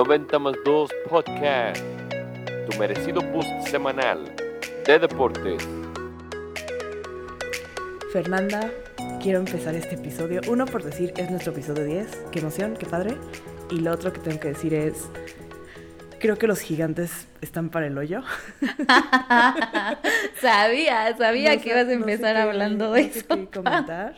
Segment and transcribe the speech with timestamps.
[0.00, 1.80] 90 más 2 Podcast,
[2.68, 4.30] tu merecido boost semanal
[4.84, 5.66] de deportes.
[8.12, 8.70] Fernanda,
[9.22, 10.42] quiero empezar este episodio.
[10.48, 12.24] Uno por decir, es nuestro episodio 10.
[12.30, 13.16] Qué emoción, qué padre.
[13.70, 15.08] Y lo otro que tengo que decir es,
[16.20, 18.20] creo que los gigantes están para el hoyo.
[20.42, 23.18] sabía, sabía No que sé- ibas a no sé empezar qué- hablando no de sé
[23.20, 23.28] eso.
[23.28, 24.14] qué comentar.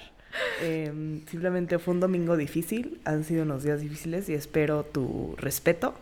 [0.61, 5.95] Em, simplemente fue un domingo difícil, han sido unos días difíciles y espero tu respeto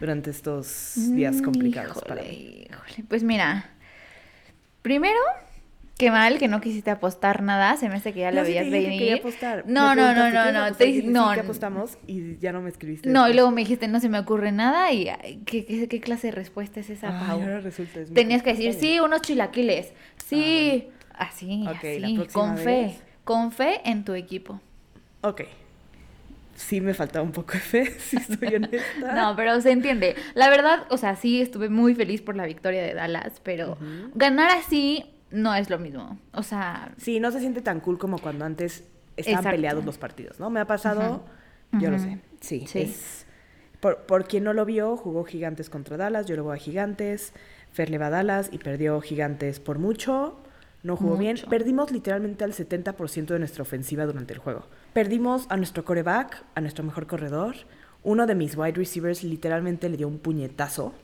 [0.00, 2.66] durante estos días Mm, complicados para mí.
[2.70, 3.04] híjole.
[3.08, 3.70] Pues mira,
[4.82, 5.18] primero,
[5.98, 8.70] qué mal que no quisiste apostar nada, se me hace que ya lo Yo sí
[8.70, 9.18] venir.
[9.20, 9.64] apostar.
[9.66, 10.76] No, no, no, no, ¿quieres no, apostar?
[10.78, 13.10] te no, que apostamos y ya no me escribiste.
[13.10, 15.06] No, y luego me dijiste, no se me ocurre nada y
[15.44, 17.40] ¿qué, qué, qué clase de respuesta es esa, Pau?
[17.40, 18.80] ahora resulta, es mi Tenías que decir, bien.
[18.80, 19.92] sí, unos chilaquiles,
[20.28, 22.96] sí, así, Ok, la así, con fe.
[23.28, 24.58] Con fe en tu equipo.
[25.20, 25.42] Ok.
[26.56, 29.12] Sí me faltaba un poco de fe, si estoy honesta.
[29.14, 30.16] No, pero se entiende.
[30.34, 33.76] La verdad, o sea, sí estuve muy feliz por la victoria de Dallas, pero
[34.14, 36.18] ganar así no es lo mismo.
[36.32, 38.82] O sea, Sí, no se siente tan cool como cuando antes
[39.16, 39.56] estaban Exacto.
[39.56, 40.48] peleados los partidos, ¿no?
[40.48, 41.22] Me ha pasado,
[41.72, 42.18] yo lo sé.
[42.40, 42.80] Sí, Sí.
[42.80, 43.26] es-
[43.80, 47.34] por, por quien no lo vio, jugó Gigantes contra Dallas, yo le voy a Gigantes,
[47.72, 50.40] Fer le va a Dallas y perdió Gigantes por mucho.
[50.82, 51.36] No jugó bien.
[51.50, 54.64] Perdimos literalmente al 70% de nuestra ofensiva durante el juego.
[54.92, 57.56] Perdimos a nuestro coreback, a nuestro mejor corredor.
[58.04, 60.94] Uno de mis wide receivers literalmente le dio un puñetazo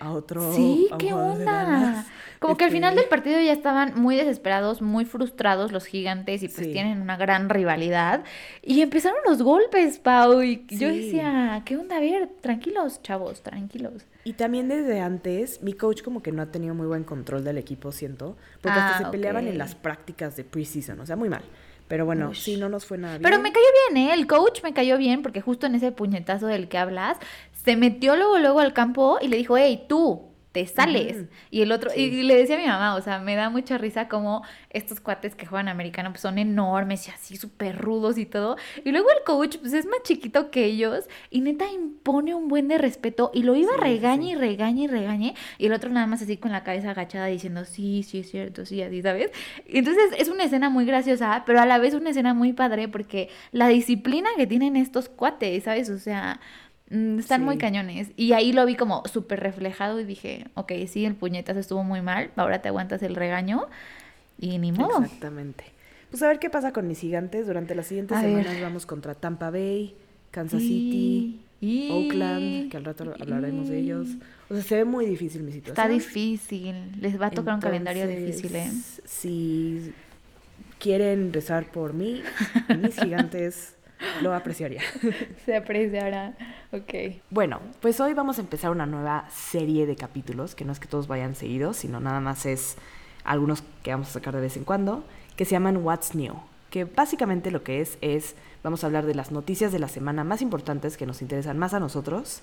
[0.00, 0.52] a otro.
[0.52, 2.04] sí, a qué onda.
[2.40, 6.42] Como que al Este, final del partido ya estaban muy desesperados, muy frustrados los gigantes
[6.42, 6.72] y pues Sí.
[6.72, 8.24] tienen una gran rivalidad.
[8.62, 10.42] Y empezaron los golpes, Pau.
[10.42, 11.98] Y yo decía, ¿qué onda?
[11.98, 14.04] A ver, tranquilos, chavos, tranquilos.
[14.24, 17.58] Y también desde antes, mi coach como que no ha tenido muy buen control del
[17.58, 18.36] equipo, siento.
[18.60, 21.42] Porque Ah, hasta se peleaban en las prácticas de preseason, o sea, muy mal.
[21.88, 23.22] Pero bueno, sí, no nos fue nada bien.
[23.22, 24.14] Pero me cayó bien, ¿eh?
[24.14, 27.18] El coach me cayó bien porque justo en ese puñetazo del que hablas,
[27.64, 31.24] se metió luego, luego al campo y le dijo, hey, tú, te sales.
[31.50, 32.20] Y el otro, y- Sí.
[32.20, 35.34] y le decía a mi mamá, o sea, me da mucha risa como estos cuates
[35.34, 38.56] que juegan americano pues son enormes y así súper rudos y todo.
[38.84, 42.68] Y luego el coach, pues es más chiquito que ellos y neta impone un buen
[42.68, 44.30] de respeto y lo iba Sí, sí, regañe sí.
[44.32, 45.34] y regañe y regañe.
[45.58, 48.66] Y el otro nada más así con la cabeza agachada diciendo, sí, sí, es cierto,
[48.66, 49.30] sí, así, ¿sabes?
[49.66, 52.88] Y Entonces es una escena muy graciosa, pero a la vez una escena muy padre
[52.88, 55.88] porque la disciplina que tienen estos cuates, ¿sabes?
[55.88, 56.40] O sea,
[56.90, 58.10] mm, están muy cañones.
[58.16, 62.02] Y ahí lo vi como súper reflejado y dije, ok, sí, el puñetazo estuvo muy
[62.02, 63.66] mal, ahora te aguantas el regaño
[64.38, 65.02] y ni modo.
[65.02, 65.64] Exactamente.
[66.10, 67.46] Pues a ver qué pasa con mis gigantes.
[67.46, 68.42] Durante las siguientes A ver.
[68.44, 69.94] semanas vamos contra Tampa Bay,
[70.30, 74.08] Kansas City, Y- Oakland, que al rato hablaremos de ellos.
[74.50, 75.76] O sea, se ve muy difícil mi situación.
[75.76, 78.68] Está difícil, les va a tocar un calendario difícil, ¿eh?
[79.04, 79.92] Si
[80.78, 82.22] quieren rezar por mí,
[82.80, 83.76] mis gigantes,
[84.20, 84.82] lo apreciaría.
[85.44, 86.34] Se apreciará,
[86.72, 87.20] ok.
[87.30, 90.88] Bueno, pues hoy vamos a empezar una nueva serie de capítulos, que no es que
[90.88, 92.76] todos vayan seguidos, sino nada más es
[93.24, 95.04] algunos que vamos a sacar de vez en cuando,
[95.36, 96.34] que se llaman What's New,
[96.70, 100.24] que básicamente lo que es es, vamos a hablar de las noticias de la semana
[100.24, 102.42] más importantes que nos interesan más a nosotros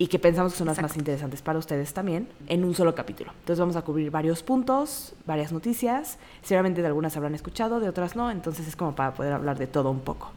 [0.00, 3.32] y que pensamos que son las más interesantes para ustedes también, en un solo capítulo.
[3.40, 8.16] Entonces vamos a cubrir varios puntos, varias noticias, seguramente de algunas habrán escuchado, de otras
[8.16, 10.32] no, entonces es como para poder hablar de todo un poco.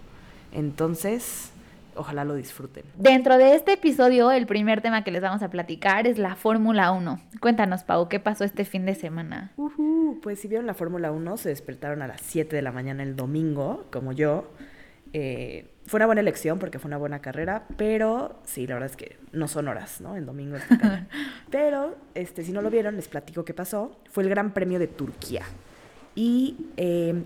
[0.53, 1.51] Entonces,
[1.95, 2.83] ojalá lo disfruten.
[2.95, 6.91] Dentro de este episodio, el primer tema que les vamos a platicar es la Fórmula
[6.91, 7.19] 1.
[7.39, 9.51] Cuéntanos, Pau, ¿qué pasó este fin de semana?
[9.57, 13.03] Ujú, Pues si vieron la Fórmula 1, se despertaron a las 7 de la mañana
[13.03, 14.49] el domingo, como yo.
[15.15, 18.95] Eh, fue una buena elección porque fue una buena carrera, pero sí, la verdad es
[18.95, 20.15] que no son horas, ¿no?
[20.15, 21.07] El domingo está.
[21.51, 23.95] Pero, este, si no lo vieron, les platico qué pasó.
[24.09, 25.43] Fue el Gran Premio de Turquía.
[26.15, 27.21] Y eh,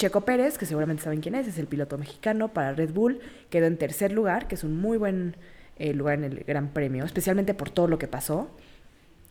[0.00, 3.66] Checo Pérez, que seguramente saben quién es, es el piloto mexicano para Red Bull, quedó
[3.66, 5.36] en tercer lugar, que es un muy buen
[5.76, 8.48] eh, lugar en el Gran Premio, especialmente por todo lo que pasó.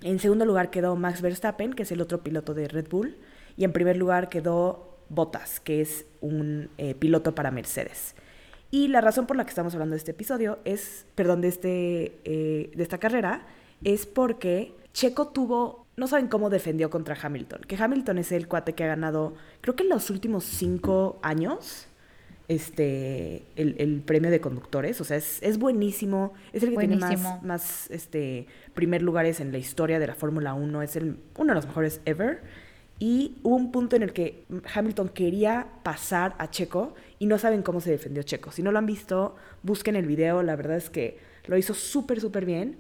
[0.03, 3.17] En segundo lugar quedó Max Verstappen, que es el otro piloto de Red Bull.
[3.57, 8.13] Y en primer lugar quedó Bottas, que es un eh, piloto para Mercedes.
[8.69, 12.19] Y la razón por la que estamos hablando de este episodio es, perdón, de, este,
[12.25, 13.47] eh, de esta carrera,
[13.83, 18.73] es porque Checo tuvo, no saben cómo defendió contra Hamilton, que Hamilton es el cuate
[18.73, 21.87] que ha ganado, creo que en los últimos cinco años,
[22.47, 26.95] este, el, el premio de conductores, o sea, es, es buenísimo, es el que tiene
[26.95, 31.53] más, más este, primer lugares en la historia de la Fórmula 1, es el, uno
[31.53, 32.41] de los mejores ever.
[33.01, 34.43] Y hubo un punto en el que
[34.73, 38.51] Hamilton quería pasar a Checo y no saben cómo se defendió Checo.
[38.51, 42.19] Si no lo han visto, busquen el video, la verdad es que lo hizo súper,
[42.19, 42.77] súper bien.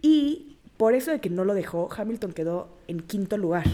[0.00, 3.64] Y por eso de que no lo dejó, Hamilton quedó en quinto lugar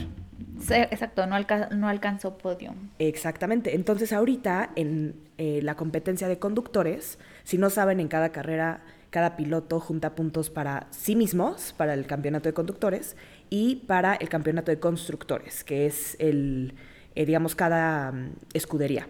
[0.61, 2.75] Sí, exacto, no, alca- no alcanzó podio.
[2.99, 3.75] Exactamente.
[3.75, 9.37] Entonces ahorita en eh, la competencia de conductores, si no saben, en cada carrera, cada
[9.37, 13.17] piloto junta puntos para sí mismos, para el campeonato de conductores,
[13.51, 16.75] y para el campeonato de constructores, que es el,
[17.15, 19.09] eh, digamos, cada mm, escudería.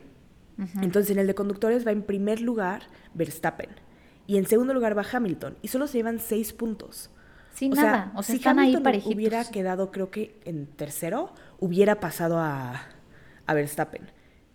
[0.83, 2.83] Entonces en el de conductores va en primer lugar
[3.15, 3.71] Verstappen,
[4.27, 7.11] y en segundo lugar va Hamilton, y solo se llevan seis puntos.
[7.55, 9.15] Sin O nada, o sea, si están Hamilton ahí parejitos.
[9.15, 12.83] hubiera quedado, creo que en tercero, hubiera pasado a,
[13.47, 14.03] a Verstappen.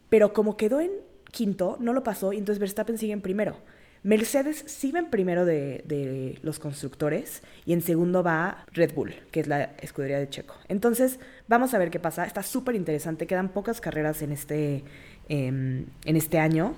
[0.09, 0.91] Pero como quedó en
[1.31, 3.57] quinto, no lo pasó y entonces Verstappen sigue en primero.
[4.01, 9.13] Mercedes sí va en primero de, de los constructores y en segundo va Red Bull,
[9.31, 10.55] que es la escudería de Checo.
[10.69, 11.19] Entonces,
[11.49, 12.25] vamos a ver qué pasa.
[12.25, 13.27] Está súper interesante.
[13.27, 14.85] Quedan pocas carreras en este,
[15.27, 16.75] em, en este año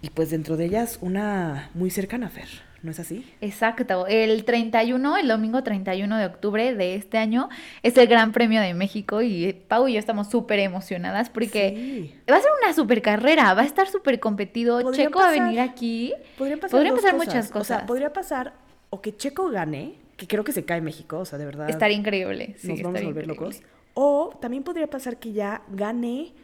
[0.00, 2.48] y pues dentro de ellas una muy cercana, Fer.
[2.86, 3.26] ¿No es así?
[3.40, 7.48] Exacto, el 31, el domingo 31 de octubre de este año
[7.82, 12.14] es el Gran Premio de México y Pau y yo estamos súper emocionadas porque Sí.
[12.30, 14.80] va a ser una super carrera, va a estar súper competido.
[14.80, 16.14] Podría Checo va a venir aquí.
[16.38, 17.26] Podrían pasar, Podrían pasar cosas.
[17.26, 17.78] muchas O cosas.
[17.78, 18.52] sea, podría pasar
[18.90, 21.68] o que Checo gane, que creo que se cae México, o sea, de verdad.
[21.68, 22.54] Estaría increíble.
[22.58, 23.34] Sí, nos vamos a volver increíble.
[23.34, 23.62] locos.
[23.94, 26.34] O también podría pasar que ya gane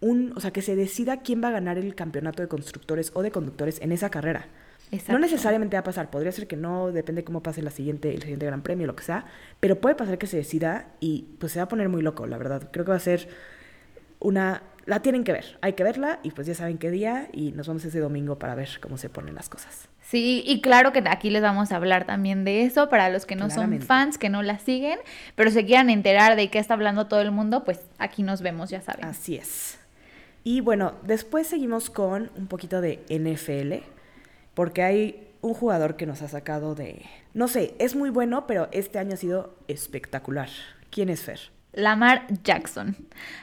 [0.00, 3.22] un, o sea, que se decida quién va a ganar el campeonato de constructores o
[3.22, 4.48] de conductores en esa carrera.
[4.92, 5.12] Exacto.
[5.12, 8.20] No necesariamente va a pasar, podría ser que no, depende cómo pase la siguiente, el
[8.20, 9.24] siguiente gran premio, lo que sea,
[9.58, 12.36] pero puede pasar que se decida y pues se va a poner muy loco, la
[12.36, 12.68] verdad.
[12.70, 13.28] Creo que va a ser
[14.20, 14.62] una...
[14.84, 17.68] La tienen que ver, hay que verla y pues ya saben qué día y nos
[17.68, 19.88] vamos ese domingo para ver cómo se ponen las cosas.
[20.02, 23.36] Sí, y claro que aquí les vamos a hablar también de eso para los que
[23.36, 23.86] no Claramente.
[23.86, 24.98] son fans, que no la siguen,
[25.36, 28.68] pero se quieran enterar de qué está hablando todo el mundo, pues aquí nos vemos,
[28.68, 29.04] ya saben.
[29.04, 29.78] Así es.
[30.44, 33.86] Y bueno, después seguimos con un poquito de NFL,
[34.54, 37.02] porque hay un jugador que nos ha sacado de...
[37.34, 40.48] No sé, es muy bueno, pero este año ha sido espectacular.
[40.90, 41.40] ¿Quién es Fer?
[41.72, 42.96] Lamar Jackson.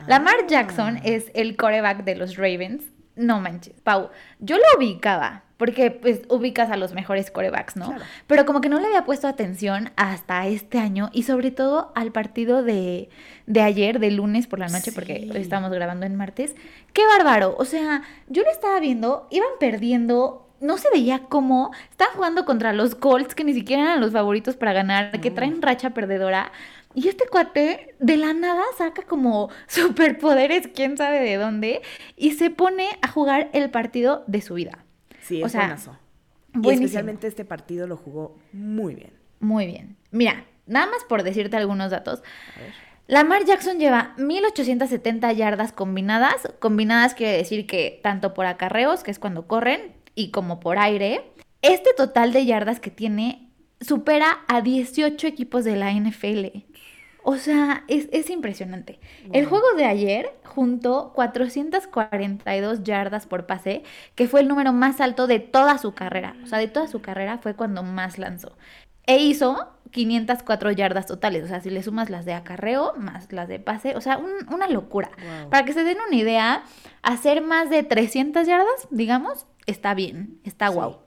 [0.07, 0.47] Lamar Ah.
[0.47, 2.83] Jackson es el coreback de los Ravens.
[3.15, 7.87] No manches, Pau, yo lo ubicaba, porque pues ubicas a los mejores corebacks, ¿no?
[7.87, 8.05] Claro.
[8.27, 12.13] Pero como que no le había puesto atención hasta este año y sobre todo al
[12.13, 13.09] partido de,
[13.45, 15.31] de ayer, de lunes por la noche, porque Sí.
[15.31, 16.55] hoy estamos grabando en martes.
[16.93, 17.55] ¡Qué bárbaro!
[17.57, 20.45] O sea, yo lo estaba viendo, iban perdiendo.
[20.61, 24.55] No se veía cómo estaban jugando contra los Colts, que ni siquiera eran los favoritos
[24.55, 26.51] para ganar, que traen racha perdedora.
[26.95, 31.81] Y este cuate de la nada saca como superpoderes, quién sabe de dónde,
[32.15, 34.83] y se pone a jugar el partido de su vida.
[35.21, 35.97] Sí, O es sea, buenazo.
[36.63, 39.13] Y especialmente este partido lo jugó muy bien.
[39.39, 39.97] Muy bien.
[40.11, 42.23] Mira, nada más por decirte algunos datos.
[42.55, 42.89] A ver.
[43.09, 46.47] Lamar Jackson lleva 1870 yardas combinadas.
[46.59, 51.31] Combinadas quiere decir que tanto por acarreos, que es cuando corren, y como por aire.
[51.61, 53.49] Este total de yardas que tiene
[53.81, 56.63] supera a 18 equipos de la NFL.
[57.23, 58.99] O sea, es, es impresionante.
[59.33, 63.83] El juego de ayer juntó 442 yardas por pase,
[64.15, 66.35] que fue el número más alto de toda su carrera.
[66.43, 68.57] O sea, de toda su carrera fue cuando más lanzó.
[69.05, 71.43] E hizo 504 yardas totales.
[71.43, 74.51] O sea, si le sumas las de acarreo más las de pase, o sea, un-
[74.53, 75.09] una locura.
[75.41, 75.49] Wow.
[75.49, 76.63] Para que se den una idea,
[77.01, 80.73] hacer más de 300 yardas, digamos, está bien, está Sí.
[80.75, 80.99] guau.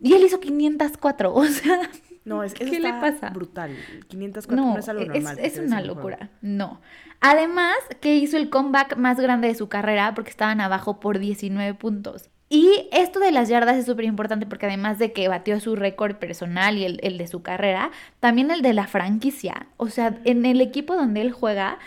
[0.00, 1.80] Y él hizo 504, o sea,
[2.24, 3.30] No, es, ¿Qué le pasa?
[3.30, 3.70] brutal.
[4.08, 5.38] 504 no, no, es algo es, normal.
[5.40, 6.30] es ve una locura.
[6.42, 6.80] No.
[7.20, 11.74] Además, que hizo el comeback más grande de su carrera porque estaban abajo por 19
[11.74, 12.28] puntos.
[12.48, 16.16] Y esto de las yardas es súper importante porque además de que batió su récord
[16.16, 17.90] personal y el, el de su carrera,
[18.20, 19.66] también el de la franquicia.
[19.78, 21.78] O sea, en el equipo donde él juega,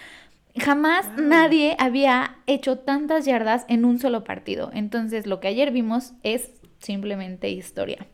[0.60, 1.16] jamás Wow.
[1.18, 4.72] nadie había hecho tantas yardas en un solo partido.
[4.74, 8.08] Entonces, lo que ayer vimos es simplemente historia.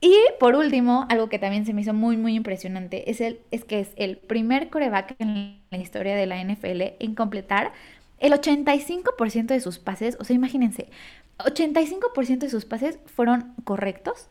[0.00, 3.64] Y por último, algo que también se me hizo muy, muy impresionante es, el, es
[3.64, 7.72] que es el primer coreback en la historia de la NFL en completar
[8.18, 10.16] el 85% de sus pases.
[10.18, 10.88] O sea, imagínense,
[11.38, 14.28] 85% de sus pases fueron correctos,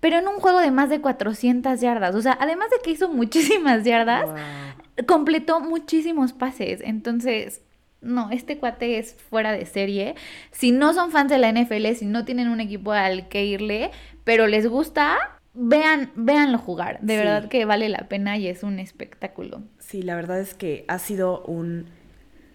[0.00, 2.14] pero en un juego de más de 400 yardas.
[2.14, 5.06] O sea, además de que hizo muchísimas yardas, Wow.
[5.06, 6.80] completó muchísimos pases.
[6.84, 7.62] Entonces,
[8.00, 10.14] no, este cuate es fuera de serie.
[10.50, 13.90] Si no son fans de la NFL, si no tienen un equipo al que irle,
[14.24, 15.18] pero les gusta,
[15.52, 16.98] vean, véanlo jugar.
[17.02, 17.18] De Sí.
[17.18, 19.62] verdad que vale la pena y es un espectáculo.
[19.78, 21.86] Sí, la verdad es que ha sido un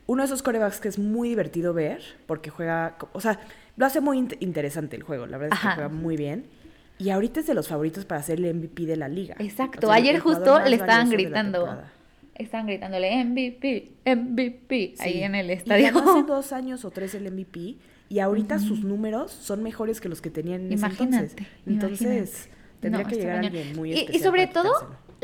[0.08, 3.40] uno de esos corebacks que es muy divertido ver porque juega, o sea,
[3.76, 6.46] lo hace muy int- interesante el juego, la verdad es que juega muy bien.
[6.98, 9.36] Y ahorita es de los favoritos para ser el MVP de la liga.
[9.40, 9.88] Exacto.
[9.88, 11.82] O sea, el- Ayer justo le estaban gritando.
[12.36, 15.86] Están gritándole MVP, MVP ahí en el Y estadio.
[15.86, 17.78] ganó hace dos años o tres el MVP
[18.10, 21.48] y ahorita sus números son mejores que los que tenían en Imagínate, entonces.
[21.66, 22.56] Entonces, imagínate.
[22.82, 23.46] Tendría No, que llegar cañón.
[23.56, 24.72] alguien muy Y- y, especial sobre todo.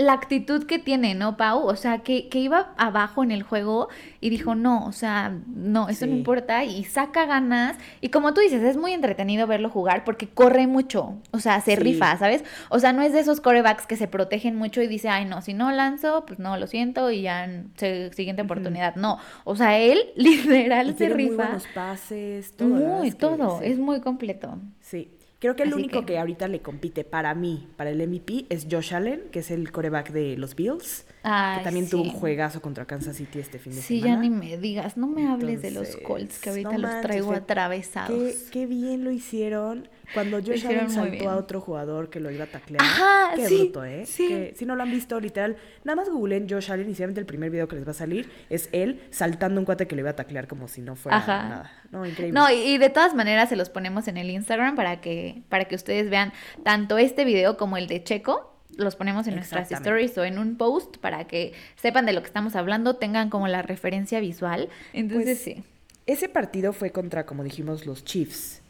[0.01, 1.65] La actitud que tiene, ¿no, Pau?
[1.65, 3.89] O sea, que, que iba abajo en el juego
[4.19, 6.63] y dijo, no, o sea, no, eso no importa.
[6.63, 7.77] Y saca ganas.
[8.01, 11.15] Y como tú dices, es muy entretenido verlo jugar porque corre mucho.
[11.31, 11.81] O sea, se Sí.
[11.81, 12.43] rifa, ¿sabes?
[12.69, 15.41] O sea, no es de esos corebacks que se protegen mucho y dice, ay, no,
[15.41, 18.95] si no lanzo, pues no, lo siento y ya, se- siguiente oportunidad.
[18.95, 21.43] No, o sea, él literal Y se tiene muy rifa.
[21.43, 22.69] buenos pases, todo.
[22.69, 24.57] Muy, todo, es muy completo.
[24.79, 25.11] Sí.
[25.41, 26.19] Creo que el Así único que- que...
[26.19, 30.11] ahorita le compite para mí, para el MVP, es Josh Allen, que es el coreback
[30.11, 32.17] de los Bills, Ay, que también tuvo un sí.
[32.19, 34.15] juegazo contra Kansas City este fin de Sí, semana.
[34.15, 37.01] ya ni me digas, no me hables de los Colts, que ahorita no los manches,
[37.03, 38.09] traigo atravesados.
[38.17, 39.87] Qué, qué bien lo hicieron.
[40.13, 42.83] Cuando Josh Allen saltó a otro jugador que lo iba a taclear.
[42.83, 44.05] Ajá, qué sí, bruto, ¿eh?
[44.05, 44.27] sí.
[44.27, 47.25] Que si no lo han visto, literal, nada más googleen Josh Allen y seguramente el
[47.25, 50.09] primer video que les va a salir es él saltando un cuate que lo iba
[50.09, 51.43] a taclear como si no fuera Ajá.
[51.47, 51.71] nada.
[51.91, 52.37] No, increíble.
[52.37, 55.65] No, y, y de todas maneras se los ponemos en el Instagram para que, para
[55.65, 58.50] que ustedes vean tanto este video como el de Checo.
[58.77, 62.27] Los ponemos en nuestras stories o en un post para que sepan de lo que
[62.27, 64.69] estamos hablando, tengan como la referencia visual.
[64.93, 65.63] Entonces, Pues, sí.
[66.07, 68.61] Ese partido fue contra, como dijimos, los Chiefs.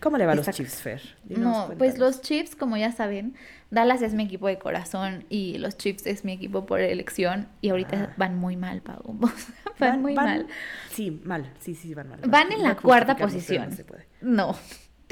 [0.00, 0.48] ¿Cómo le va a los.
[0.50, 1.00] Chiefs, Fer?
[1.28, 3.34] No, pues los Chiefs, como ya saben,
[3.70, 7.68] Dallas es mi equipo de corazón y los Chiefs es mi equipo por elección y
[7.68, 8.14] ahorita Ah.
[8.16, 9.16] van muy mal, Pau.
[9.78, 10.48] van, muy mal.
[10.90, 11.48] Sí, mal.
[11.60, 12.18] Sí, sí, van mal.
[12.26, 13.70] Van en la cuarta posición.
[13.70, 14.06] no se puede.
[14.20, 14.56] No.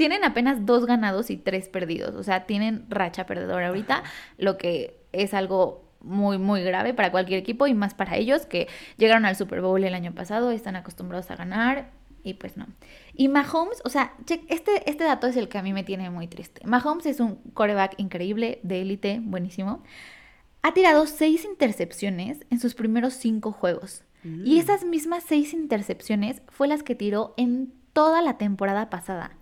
[0.01, 2.15] Tienen apenas dos ganados y tres perdidos.
[2.15, 4.01] O sea, tienen racha perdedora ahorita,
[4.39, 8.67] lo que es algo muy, muy grave para cualquier equipo y más para ellos que
[8.97, 11.91] llegaron al Super Bowl el año pasado, están acostumbrados a ganar
[12.23, 12.65] y pues no.
[13.13, 14.15] Y Mahomes, o sea,
[14.47, 16.65] este, este dato es el que a mí me tiene muy triste.
[16.65, 19.83] Mahomes es un coreback increíble, de élite, buenísimo.
[20.63, 24.03] Ha tirado seis intercepciones en sus primeros cinco juegos.
[24.23, 24.59] Y Mm.
[24.59, 29.37] esas mismas seis intercepciones fue las que tiró en toda la temporada pasada.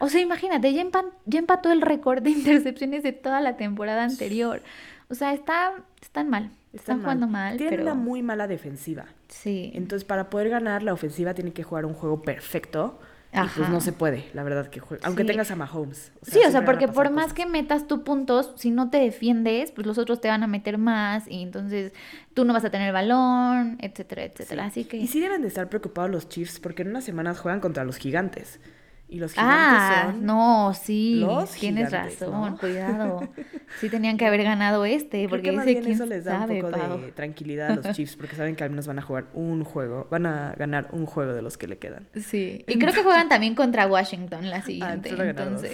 [0.00, 4.04] O sea, imagínate, ya, empa- ya empató el récord de intercepciones de toda la temporada
[4.04, 4.62] anterior.
[5.08, 6.50] O sea, está, están mal.
[6.72, 7.82] Están, jugando mal, Tienen pero...
[7.84, 9.04] una muy mala defensiva.
[9.28, 9.70] Sí.
[9.74, 12.98] Entonces, para poder ganar, la ofensiva tiene que jugar un juego perfecto.
[13.32, 15.02] Y pues no se puede, la verdad, que juegue.
[15.04, 15.26] Aunque Sí.
[15.26, 16.12] tengas a Mahomes.
[16.22, 19.88] sí, o sea, porque por más que metas tú puntos, si no te defiendes, pues
[19.88, 21.92] los otros te van a meter más y entonces
[22.32, 24.66] tú no vas a tener balón, etcétera, etcétera.
[24.66, 24.98] Así que...
[24.98, 27.96] Y sí deben de estar preocupados los Chiefs porque en unas semanas juegan contra los
[27.96, 28.60] gigantes.
[29.06, 30.24] Y los gigantes Ah, son...
[30.26, 32.58] no, sí, los tienes gigantes, razón, ¿no?
[32.58, 33.28] cuidado.
[33.80, 36.62] Sí tenían que haber ganado este, Creo porque que bien quién eso les da sabe,
[36.62, 37.00] un poco Pau.
[37.00, 40.06] de tranquilidad a los Chiefs porque saben que al menos van a jugar un juego,
[40.10, 42.06] van a ganar un juego de los que le quedan.
[42.14, 45.72] Sí, y creo que juegan también contra Washington la siguiente, entonces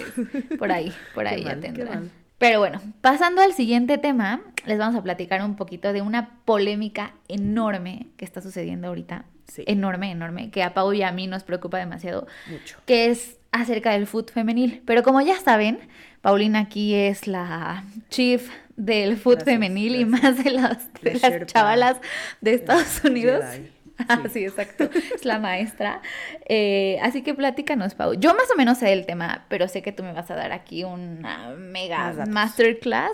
[0.57, 2.11] por ahí, por Qué ahí ya mal, tendrán.
[2.37, 7.13] Pero bueno, pasando al siguiente tema, les vamos a platicar un poquito de una polémica
[7.27, 9.25] enorme que está sucediendo ahorita.
[9.51, 9.63] Sí.
[9.67, 12.77] Enorme, enorme, que a Pau y a mí nos preocupa demasiado, Mucho.
[12.85, 14.81] que es acerca del foot femenil.
[14.85, 15.79] Pero como ya saben,
[16.21, 21.45] Paulina aquí es la chief del Gracias, femenil y más de las, de La las
[21.47, 21.97] chavalas
[22.39, 23.43] de Estados El Unidos.
[23.45, 23.71] Jedi.
[24.07, 24.29] Ah, Sí.
[24.39, 24.89] sí, exacto.
[25.13, 26.01] Es la maestra.
[26.49, 28.15] Eh, así que platícanos, Pau.
[28.15, 30.51] Yo más o menos sé del tema, pero sé que tú me vas a dar
[30.53, 33.11] aquí una mega masterclass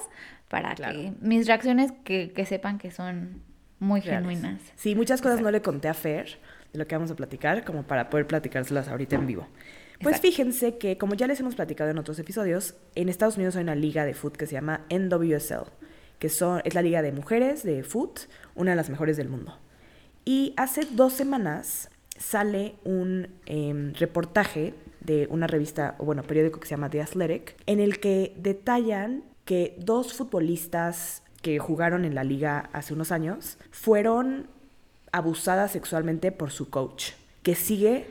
[0.48, 0.98] para Claro.
[0.98, 3.42] que mis reacciones que, que sepan que son
[3.80, 4.28] muy Reales.
[4.28, 4.62] genuinas.
[4.76, 6.40] Sí, muchas cosas no le conté a Fer
[6.74, 9.48] de lo que vamos a platicar, como para poder platicárselas ahorita en vivo.
[10.02, 10.28] Pues Exacto.
[10.28, 13.76] fíjense que, como ya les hemos platicado en otros episodios, en Estados Unidos hay una
[13.76, 15.72] liga de foot que se llama NWSL,
[16.20, 18.22] que son, es la liga de mujeres de foot,
[18.54, 19.58] una de las mejores del mundo.
[20.24, 26.68] Y hace dos semanas sale un em, reportaje de una revista, o bueno, periódico que
[26.68, 32.26] se llama The Athletic, en el que detallan que dos futbolistas que jugaron en la
[32.26, 34.48] liga hace unos años fueron
[35.14, 37.12] abusadas sexualmente por su coach,
[37.42, 38.06] que sigue,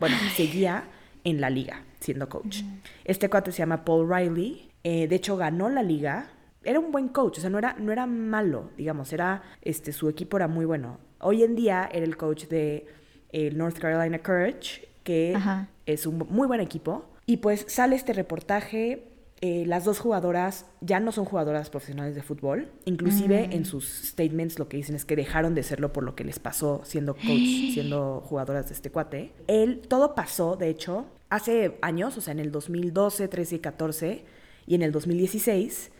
[0.00, 0.84] bueno, seguía
[1.22, 2.62] en la liga siendo coach.
[3.04, 6.30] Este cuate se llama Paul Riley, eh, de hecho ganó la liga,
[6.64, 10.08] era un buen coach, o sea, no era, no era malo, digamos, era, este, su
[10.08, 10.96] equipo era muy bueno.
[11.20, 12.86] Hoy en día era el coach de
[13.32, 15.68] el North Carolina Courage, que Ajá.
[15.84, 17.04] es un muy buen equipo.
[17.26, 19.11] Y pues sale este reportaje.
[19.44, 22.70] Eh, las dos jugadoras ya no son jugadoras profesionales de fútbol.
[22.84, 26.22] Inclusive en sus statements lo que dicen es que dejaron de serlo por lo que
[26.22, 27.24] les pasó siendo coach,
[27.74, 29.32] siendo jugadoras de este cuate.
[29.48, 34.24] Él, todo pasó, de hecho, hace años, o sea, en el 2012, 13 y 14
[34.68, 35.90] y en el 2016.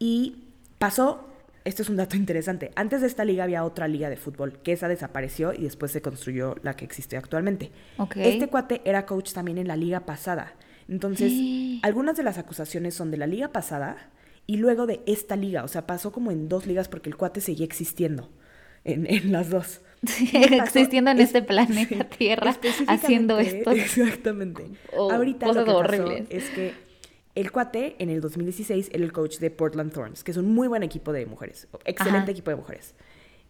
[0.00, 0.48] Y
[0.80, 1.28] pasó,
[1.64, 4.72] esto es un dato interesante, antes de esta liga había otra liga de fútbol, que
[4.72, 7.70] esa desapareció y después se construyó la que existe actualmente.
[8.16, 10.54] Este cuate era coach también en la liga pasada.
[10.88, 11.32] Entonces,
[11.82, 14.10] algunas de las acusaciones son de la liga pasada
[14.46, 15.64] y luego de esta liga.
[15.64, 18.30] O sea, pasó como en dos ligas porque el cuate seguía existiendo
[18.84, 19.80] en, en las dos.
[20.06, 23.72] Sí, existiendo en Es- este planeta Tierra, haciendo esto.
[23.72, 24.64] Exactamente.
[24.96, 26.26] o Ahorita cosas lo que pasó horribles.
[26.30, 26.72] es que
[27.34, 30.68] el cuate en el 2016 era el coach de Portland Thorns, que es un muy
[30.68, 32.30] buen equipo de mujeres, excelente Ajá.
[32.30, 32.94] equipo de mujeres.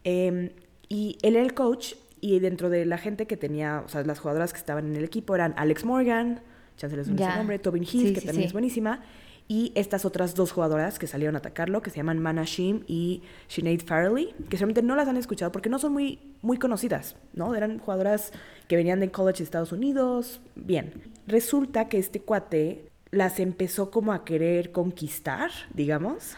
[0.04, 0.54] Eh,
[0.88, 4.18] y él era el coach y dentro de la gente que tenía, o sea, las
[4.18, 6.40] jugadoras que estaban en el equipo eran Alex Morgan,
[6.78, 8.46] chance les suena ese nombre, Tobin Heath, Sí, que sí, también sí.
[8.48, 9.02] es buenísima,
[9.50, 13.22] y estas otras dos jugadoras que salieron a atacarlo, que se llaman Mana Shim y
[13.48, 17.54] Sinead Farley, que seguramente no las han escuchado porque no son muy, muy conocidas, ¿no?
[17.54, 18.32] Eran jugadoras
[18.68, 20.92] que venían de college de Estados Unidos, bien.
[21.26, 26.34] Resulta que este cuate las empezó como a querer conquistar, digamos,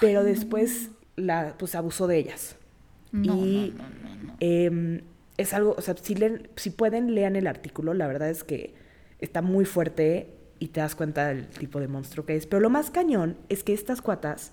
[0.00, 2.56] pero después la, pues abusó de ellas.
[3.12, 4.36] No, y no, no, no, no.
[4.40, 5.02] em,
[5.36, 8.74] es algo, o sea, si, leen- si pueden, lean el artículo, la verdad es que
[9.22, 12.46] está muy fuerte y te das cuenta del tipo de monstruo que es.
[12.46, 14.52] Pero lo más cañón es que estas cuatas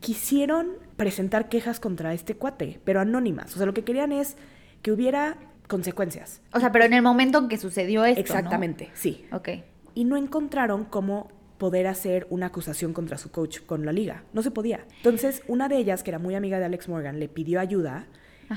[0.00, 3.54] quisieron presentar quejas contra este cuate, pero anónimas.
[3.54, 4.36] O sea, lo que querían es
[4.82, 6.40] que hubiera consecuencias.
[6.52, 8.20] O sea, pero en el momento en que sucedió esto, ¿no?
[8.20, 9.26] Exactamente, sí.
[9.32, 9.48] Ok.
[9.94, 14.24] Y no encontraron cómo poder hacer una acusación contra su coach con la liga.
[14.32, 14.86] No se podía.
[14.98, 18.06] Entonces, una de ellas, que era muy amiga de Alex Morgan, le pidió ayuda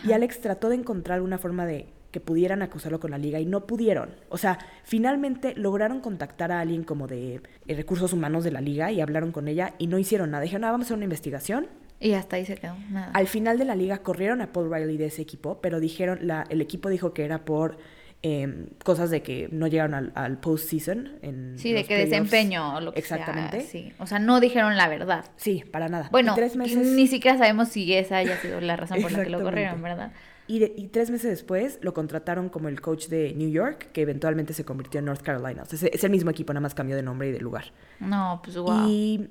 [0.05, 0.13] y.
[0.13, 3.65] Alex trató de encontrar una forma de que pudieran acusarlo con la liga y no
[3.65, 4.09] pudieron.
[4.29, 8.91] O sea, finalmente lograron contactar a alguien como de eh, recursos humanos de la liga
[8.91, 10.43] y hablaron con ella y no hicieron nada.
[10.43, 11.67] Dijeron, ah, vamos a hacer una investigación.
[11.99, 12.75] Y hasta ahí se quedó.
[12.89, 13.11] Nada.
[13.13, 16.45] Al final de la liga corrieron a Paul Riley de ese equipo, pero dijeron, la,
[16.49, 17.77] el equipo dijo que era por
[18.23, 21.19] eh, cosas de que no llegaron al, al postseason.
[21.21, 22.09] en sí, de que playoffs.
[22.09, 23.61] desempeño o lo que Exactamente.
[23.61, 23.69] sea.
[23.69, 23.93] Sí.
[23.99, 25.25] O sea, no dijeron la verdad.
[25.37, 26.09] Sí, para nada.
[26.11, 29.23] Bueno, y tres meses, ni siquiera sabemos si esa haya sido la razón por la
[29.23, 30.11] que lo corrieron, ¿verdad?
[30.51, 34.01] Y, de- y tres meses después lo contrataron como el coach de New York, que
[34.01, 35.63] eventualmente se convirtió en North Carolina.
[35.63, 37.71] O sea, es, el mismo equipo, nada más cambió de nombre y de lugar.
[38.01, 38.87] No, pues wow.
[38.89, 39.29] Y,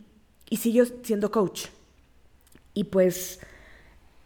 [0.49, 1.67] y siguió siendo coach.
[2.73, 3.41] Y pues,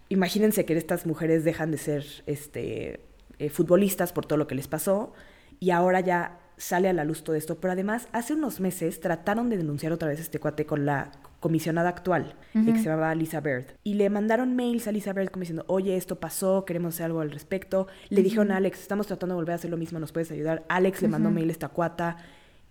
[0.09, 3.01] imagínense que estas mujeres dejan de ser este,
[3.41, 5.13] eh, futbolistas por todo lo que les pasó
[5.59, 7.57] y ahora ya sale a la luz todo esto.
[7.57, 11.11] Pero además, hace unos meses trataron de denunciar otra vez a este cuate con la
[11.45, 13.67] comisionada actual, eh, que se llamaba Lisa Bird.
[13.83, 17.21] Y le mandaron mails a Lisa Bird como diciendo, oye, esto pasó, queremos hacer algo
[17.21, 17.87] al respecto.
[18.09, 20.65] Le dijeron a Alex, estamos tratando de volver a hacer lo mismo, ¿nos puedes ayudar?
[20.71, 22.17] Alex le mandó mail a esta cuata.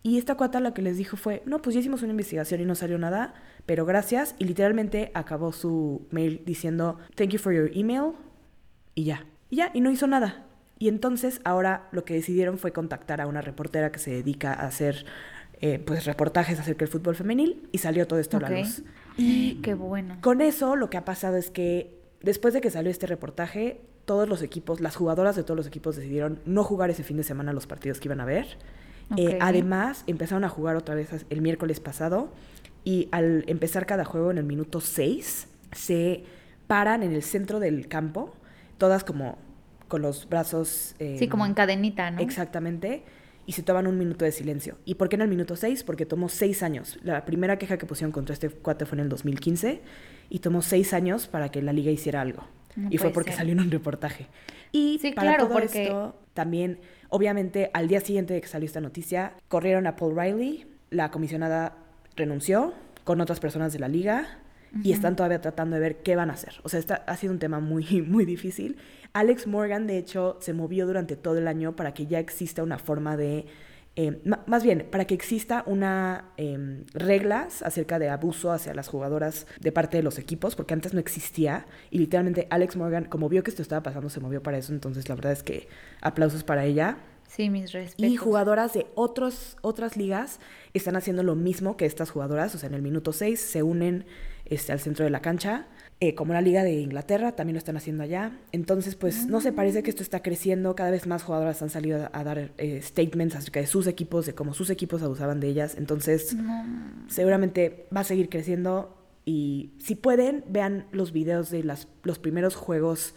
[0.01, 2.65] Y esta cuata lo que les dijo fue, no, pues ya hicimos una investigación y
[2.65, 3.35] no salió nada,
[3.67, 4.33] pero gracias.
[4.39, 8.13] Y literalmente acabó su mail diciendo, thank you for your email.
[8.95, 9.27] Y ya.
[9.51, 10.47] Y ya, y no hizo nada.
[10.79, 14.65] Y entonces ahora lo que decidieron fue contactar a una reportera que se dedica a
[14.65, 15.05] hacer
[15.65, 18.49] eh, pues reportajes acerca del fútbol femenil y salió todo esto a Ok.
[18.49, 18.83] la luz.
[19.17, 20.17] Y qué bueno.
[20.21, 24.27] Con eso lo que ha pasado es que después de que salió este reportaje, todos
[24.27, 27.53] los equipos, las jugadoras de todos los equipos decidieron no jugar ese fin de semana
[27.53, 28.57] los partidos que iban a ver.
[29.15, 29.35] Eh, Ok.
[29.39, 32.33] además, empezaron a jugar otra vez el miércoles pasado
[32.83, 36.23] y al empezar cada juego en el minuto 6, se
[36.67, 38.33] paran en el centro del campo,
[38.77, 39.37] todas como
[39.87, 40.95] con los brazos...
[40.97, 42.19] Sí, eh, como en cadenita, ¿no?
[42.19, 43.03] Exactamente.
[43.45, 44.77] Y se toman un minuto de silencio.
[44.85, 45.83] ¿Y por qué en el minuto 6?
[45.83, 46.97] Porque tomó seis años.
[47.03, 49.81] La primera queja que pusieron contra este cuate fue en el 2015
[50.29, 52.43] y tomó seis años para que la liga hiciera algo.
[52.75, 53.39] No y fue porque ser.
[53.39, 54.27] salió en un reportaje.
[54.71, 56.79] Y Sí, para claro, todo porque- esto, también,
[57.09, 61.75] obviamente, al día siguiente de que salió esta noticia, corrieron a Paul Riley, la comisionada
[62.15, 64.39] renunció con otras personas de la liga
[64.81, 66.55] y están todavía tratando de ver qué van a hacer.
[66.63, 68.77] O sea, está, ha sido un tema muy, muy difícil.
[69.13, 72.79] Alex Morgan, de hecho, se movió durante todo el año para que ya exista una
[72.79, 73.45] forma de...
[73.95, 79.45] eh, más bien, para que exista una em, reglas acerca de abuso hacia las jugadoras
[79.59, 81.67] de parte de los equipos, porque antes no existía.
[81.91, 84.73] Y literalmente Alex Morgan, como vio que esto estaba pasando, se movió para eso.
[84.73, 85.67] Entonces, la verdad es que
[86.01, 86.97] aplausos para ella.
[87.27, 88.11] Sí, mis respetos.
[88.11, 90.39] Y jugadoras de otros, otras ligas
[90.73, 92.55] están haciendo lo mismo que estas jugadoras.
[92.55, 94.05] O sea, en el minuto 6 se unen
[94.53, 95.67] este, al centro de la cancha.
[95.99, 98.31] Eh, como la Liga de Inglaterra, también lo están haciendo allá.
[98.51, 100.75] Entonces, pues, no se parece que esto está creciendo.
[100.75, 104.25] Cada vez más jugadoras han salido a, a dar eh, statements acerca de sus equipos,
[104.25, 105.75] de cómo sus equipos abusaban de ellas.
[105.77, 106.65] Entonces, No.
[107.07, 108.97] seguramente va a seguir creciendo.
[109.25, 113.15] Y si pueden, vean los videos de las, los primeros juegos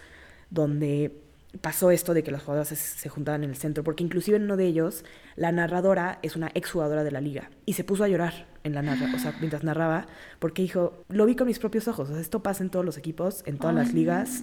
[0.50, 1.22] donde
[1.60, 4.44] pasó esto de que las jugadoras se, se juntaban en el centro, porque inclusive en
[4.44, 5.04] uno de ellos,
[5.36, 8.82] la narradora es una exjugadora de la liga y se puso a llorar en la
[8.82, 10.06] narra, o sea, mientras narraba,
[10.38, 12.98] porque dijo, lo vi con mis propios ojos, o sea, esto pasa en todos los
[12.98, 14.42] equipos, en todas las ligas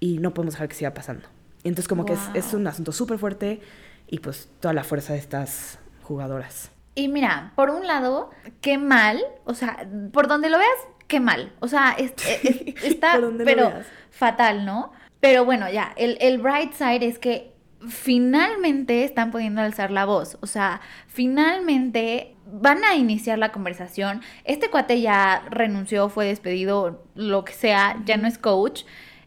[0.00, 1.26] y no podemos dejar que siga pasando.
[1.62, 3.60] Entonces como que es, un asunto súper fuerte
[4.08, 6.70] y pues toda la fuerza de estas jugadoras.
[6.94, 10.70] Y mira, por un lado, qué mal, o sea, por donde lo veas,
[11.06, 11.52] qué mal.
[11.60, 12.44] O sea, es- es-
[12.76, 13.86] es- está, pero veas.
[14.10, 14.92] fatal, ¿no?
[15.20, 17.52] Pero bueno, ya, el, el bright side es que
[17.88, 20.38] finalmente están pudiendo alzar la voz.
[20.42, 24.22] O sea, finalmente van a iniciar la conversación.
[24.44, 28.82] Este cuate ya renunció, fue despedido, lo que sea, ya no es coach.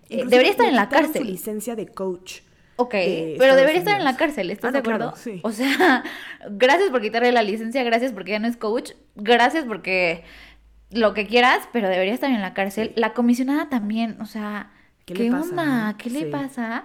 [0.10, 1.27] Eh, debería estar en la quitaron su cárcel.
[1.27, 2.41] licencia de coach
[2.75, 5.15] Ok, de pero debería estar en la cárcel, ¿estás Ah, de no, claro, acuerdo?
[5.15, 5.39] sí.
[5.43, 6.03] O sea,
[6.49, 10.23] gracias por quitarle la licencia, gracias porque ya no es coach, gracias porque
[10.89, 12.93] lo que quieras, pero debería estar en la cárcel.
[12.95, 14.71] La comisionada también, o sea,
[15.06, 15.96] ¿Qué ¿qué, le pasa, onda?
[15.98, 16.84] ¿Qué le pasa?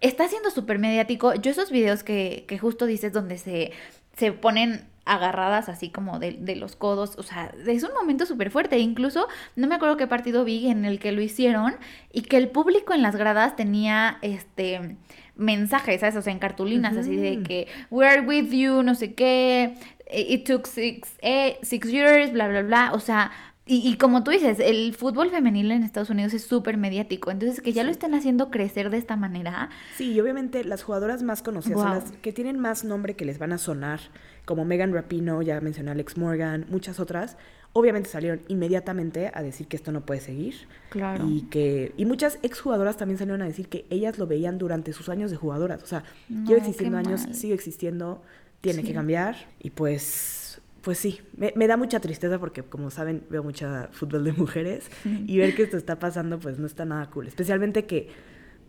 [0.00, 1.34] Está siendo súper mediático.
[1.34, 3.72] Yo esos videos que, que justo dices donde se,
[4.16, 8.50] se ponen agarradas así como de, de los codos, o sea, es un momento súper
[8.50, 8.78] fuerte.
[8.78, 11.74] Incluso, no me acuerdo qué partido vi en el que lo hicieron
[12.12, 14.96] y que el público en las gradas tenía este
[15.36, 16.16] mensajes, ¿sabes?
[16.16, 19.74] O sea, en cartulinas así de que we're with you, no sé qué,
[20.12, 22.92] it took six, eh, six years, bla, bla, bla.
[22.92, 23.32] O sea,
[23.70, 27.30] y, y como tú dices, el fútbol femenil en Estados Unidos es súper mediático.
[27.30, 31.22] Entonces, que ya lo estén haciendo crecer de esta manera, Sí, y obviamente las jugadoras
[31.22, 34.00] más conocidas son las que tienen más nombre que les van a sonar,
[34.44, 37.36] como Megan Rapino, ya mencioné Alex Morgan, muchas otras.
[37.72, 40.54] Obviamente salieron inmediatamente a decir que esto no puede seguir.
[40.88, 41.24] Claro.
[41.28, 45.08] Y que y muchas exjugadoras también salieron a decir que ellas lo veían durante sus
[45.08, 45.80] años de jugadoras.
[45.82, 48.22] O sea, No, lleva existiendo años, sigue existiendo,
[48.60, 48.88] tiene Sí.
[48.88, 49.36] que cambiar.
[49.62, 50.39] Y pues,
[50.82, 54.90] pues sí, me, me da mucha tristeza porque como saben veo mucha fútbol de mujeres
[55.04, 57.26] y ver que esto está pasando pues no está nada cool.
[57.26, 58.08] Especialmente que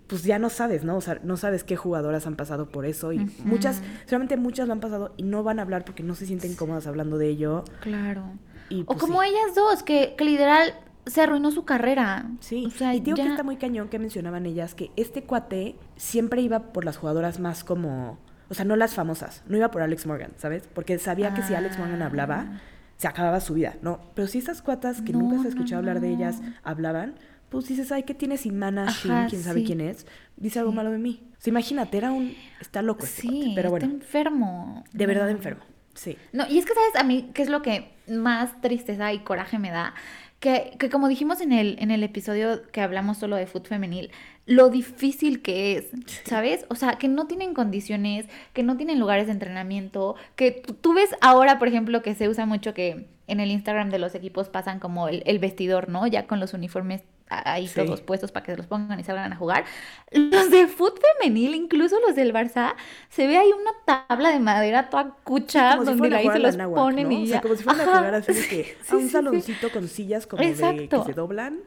[0.08, 0.98] pues ya no sabes, ¿no?
[0.98, 4.74] O sea, no sabes qué jugadoras han pasado por eso y muchas, solamente muchas lo
[4.74, 7.64] han pasado y no van a hablar porque no se sienten cómodas hablando de ello.
[7.80, 8.34] Claro.
[8.70, 9.30] Y, O pues, como sí.
[9.30, 10.74] ellas dos, que, que literal
[11.06, 12.30] se arruinó su carrera.
[12.42, 13.24] Sí, O sea, y digo ya...
[13.24, 17.40] que está muy cañón que mencionaban ellas que este cuate siempre iba por las jugadoras
[17.40, 18.20] más como,
[18.52, 20.68] o sea, no las famosas, no iba por Alex Morgan, ¿sabes?
[20.74, 22.06] Porque sabía que si Alex Morgan Ah.
[22.08, 22.62] hablaba,
[22.98, 24.00] se acababa su vida, ¿no?
[24.14, 26.16] Pero si estas cuatas que No, nunca se no, escuchado hablar de no.
[26.18, 27.16] ellas hablaban,
[27.50, 29.26] pues dices, ay, ¿qué tienes Imana Shin?
[29.30, 29.66] ¿Quién sabe sí.
[29.66, 30.06] quién es?
[30.38, 31.24] Dice algo malo de mí.
[31.32, 34.84] O sea, imagínate, era un, está loco este Sí, cuate, pero está bueno, enfermo.
[34.94, 35.32] de verdad No.
[35.32, 35.64] enfermo,
[35.96, 36.18] sí.
[36.32, 36.96] No, y es que, ¿sabes?
[36.98, 39.94] A mí, ¿qué es lo que más tristeza y coraje me da?
[40.40, 44.12] Que, que como dijimos en el, en el episodio que hablamos solo de fútbol femenil,
[44.46, 45.86] lo difícil que es,
[46.26, 46.66] ¿sabes?
[46.70, 51.10] O sea, que no tienen condiciones, que no tienen lugares de entrenamiento, que tú, ves
[51.22, 54.80] ahora, por ejemplo, que se usa mucho que en el Instagram de los equipos pasan
[54.80, 56.08] como el, el vestidor, ¿no?
[56.08, 57.76] Ya con los uniformes ahí Sí.
[57.76, 59.64] todos puestos para que se los pongan y salgan a jugar.
[60.12, 62.76] Los de fútbol femenil, incluso los del Barça,
[63.10, 63.72] se ve ahí una
[64.08, 67.14] tabla de madera toda cucha si donde a ahí se los ponen ¿no?
[67.14, 67.32] y O ya.
[67.34, 69.12] sea, como si fueran a jugar así de que Sí, a un sí, sí.
[69.14, 71.00] saloncito con sillas como de Exacto.
[71.06, 71.60] que se doblan.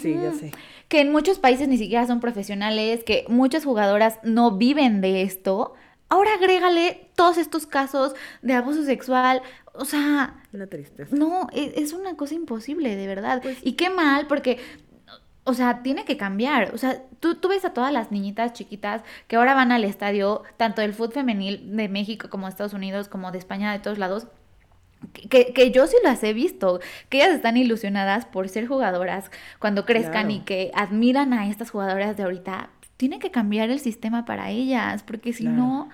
[0.00, 0.52] Sí, ya sé.
[0.88, 5.74] Que en muchos países ni siquiera son profesionales, que muchas jugadoras no viven de esto.
[6.08, 9.42] Ahora agrégale todos estos casos de abuso sexual.
[9.72, 11.14] O sea, Una tristeza.
[11.16, 13.40] no, e- es una cosa imposible, de verdad.
[13.42, 14.58] Pues- y qué mal, porque,
[15.44, 16.72] o sea, tiene que cambiar.
[16.74, 20.42] O sea, tú, tú ves a todas las niñitas chiquitas que ahora van al estadio,
[20.56, 23.98] tanto del fútbol femenil de México como de Estados Unidos, como de España, de todos
[23.98, 24.26] lados.
[25.28, 29.84] Que, que yo sí las he visto, que ellas están ilusionadas por ser jugadoras cuando
[29.84, 30.30] crezcan Claro.
[30.30, 32.70] y que admiran a estas jugadoras de ahorita.
[32.96, 35.56] Tiene que cambiar el sistema para ellas, porque si Claro.
[35.56, 35.88] no,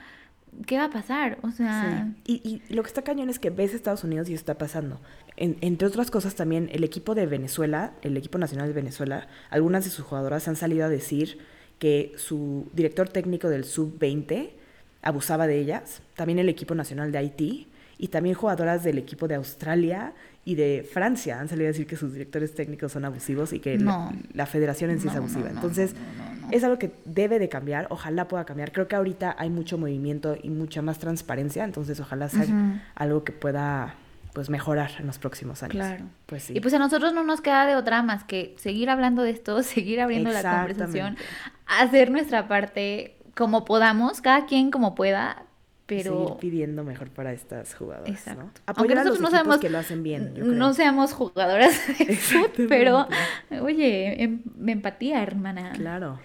[0.66, 1.38] ¿qué va a pasar?
[1.42, 2.40] O sea, Sí.
[2.44, 5.00] Y, y lo que está cañón es que ves Estados Unidos y está pasando.
[5.36, 9.84] En- entre otras cosas también, el equipo de Venezuela, el equipo nacional de Venezuela, algunas
[9.84, 11.38] de sus jugadoras han salido a decir
[11.78, 14.50] que su director técnico del sub-20
[15.00, 16.02] abusaba de ellas.
[16.14, 17.68] También el equipo nacional de Haití
[18.02, 21.96] y también jugadoras del equipo de Australia y de Francia han salido a decir que
[21.96, 24.12] sus directores técnicos son abusivos y que la- No.
[24.32, 25.50] la, federación en sí es No, abusiva.
[25.50, 26.48] no, Entonces, no, no, no.
[26.50, 28.72] es algo que debe de cambiar, ojalá pueda cambiar.
[28.72, 32.46] Creo que ahorita hay mucho movimiento y mucha más transparencia, entonces ojalá sea
[32.94, 33.94] algo que pueda
[34.32, 35.74] pues mejorar en los próximos años.
[35.74, 36.04] Claro.
[36.26, 36.52] Pues sí.
[36.56, 39.62] Y pues a nosotros no nos queda de otra más que seguir hablando de esto,
[39.64, 41.16] seguir abriendo la conversación,
[41.66, 45.44] hacer nuestra parte como podamos, cada quien como pueda,
[45.96, 48.42] pero seguir pidiendo mejor para estas jugadoras, Exacto.
[48.44, 48.50] ¿no?
[48.76, 53.06] Aunque nosotros no sabemos- que lo hacen bien, yo no seamos jugadoras de fútbol, pero
[53.62, 55.72] oye, em- empatía, hermana.
[55.74, 56.18] Claro.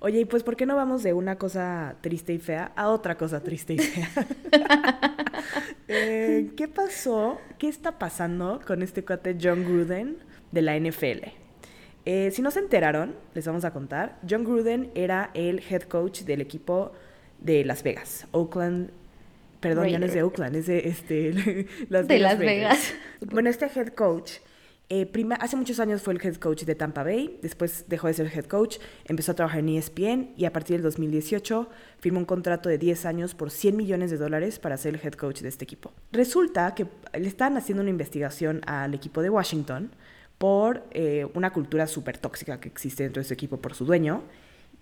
[0.00, 3.16] Oye, y pues ¿por qué no vamos de una cosa triste y fea a otra
[3.16, 4.08] cosa triste y fea?
[5.88, 7.38] Eh, ¿Qué pasó?
[7.58, 10.16] ¿Qué está pasando con este cuate John Gruden
[10.50, 11.28] de la NFL?
[12.04, 14.18] Eh, si no se enteraron, les vamos a contar.
[14.28, 16.92] John Gruden era el head coach del equipo
[17.40, 18.90] de Las Vegas, Oakland.
[19.60, 20.24] Perdón, ya no es de Raiders.
[20.32, 22.40] Oakland, es de este, Las De Vegas Las Raiders.
[22.40, 22.94] Vegas.
[23.32, 24.32] Bueno, este head coach,
[24.88, 28.14] eh, prima- hace muchos años fue el head coach de Tampa Bay, después dejó de
[28.14, 32.24] ser head coach, empezó a trabajar en ESPN y a partir del 2018 firmó un
[32.24, 35.48] contrato de 10 años por 100 millones de dólares para ser el head coach de
[35.48, 35.92] este equipo.
[36.12, 36.86] Resulta que
[37.18, 39.90] le estaban haciendo una investigación al equipo de Washington
[40.38, 44.22] por eh, una cultura súper tóxica que existe dentro de su equipo por su dueño.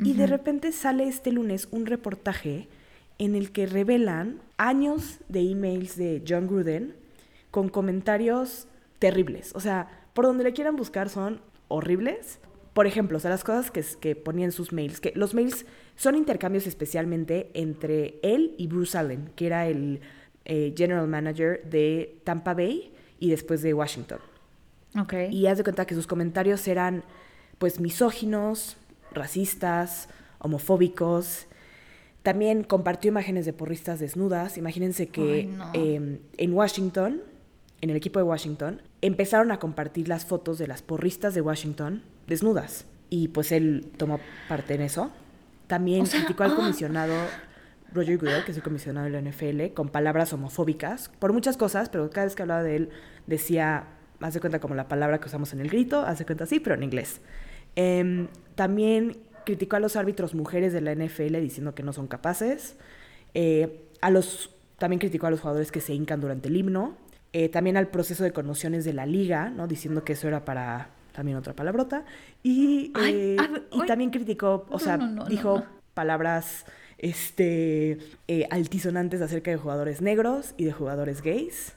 [0.00, 2.68] Y de repente sale este lunes un reportaje
[3.18, 6.94] en el que revelan años de emails de John Gruden
[7.50, 8.66] con comentarios
[8.98, 9.52] terribles.
[9.54, 12.40] O sea, por donde le quieran buscar son horribles.
[12.72, 16.16] por ejemplo, o sea, las cosas que, que ponían sus mails, que los mails son
[16.16, 20.00] intercambios especialmente entre él y Bruce Allen, que era el
[20.44, 24.18] eh, general manager de Tampa Bay y después de Washington.
[24.98, 25.14] Ok.
[25.30, 27.04] Y haz de cuenta que sus comentarios eran,
[27.58, 28.76] pues, misóginos,
[29.12, 31.46] racistas, homofóbicos.
[32.24, 34.56] También compartió imágenes de porristas desnudas.
[34.56, 35.70] Imagínense que Ay, no.
[35.74, 37.20] eh, en Washington,
[37.82, 42.02] en el equipo de Washington, empezaron a compartir las fotos de las porristas de Washington
[42.26, 42.86] desnudas.
[43.10, 45.10] Y pues él tomó parte en eso.
[45.66, 46.56] También O sea, criticó al ah.
[46.56, 47.14] comisionado
[47.92, 51.90] Roger Goodell, que es el comisionado de la NFL, con palabras homofóbicas, por muchas cosas,
[51.90, 52.88] pero cada vez que hablaba de él
[53.26, 53.84] decía,
[54.20, 56.58] haz de cuenta como la palabra que usamos en el grito, haz de cuenta así,
[56.58, 57.20] pero en inglés.
[57.76, 62.76] Em, también criticó a los árbitros mujeres de la NFL diciendo que no son capaces.
[63.34, 66.96] Eh, a los, también criticó a los jugadores que se hincan durante el himno.
[67.32, 69.66] Eh, también al proceso de conmociones de la liga, ¿no?
[69.66, 72.04] Diciendo que eso era para también otra palabrota.
[72.42, 76.64] Y, Ay, eh, ver, y también criticó, o No, sea, no, no, no, dijo palabras
[76.98, 77.98] este,
[78.50, 81.74] altisonantes acerca de jugadores negros y de jugadores gays.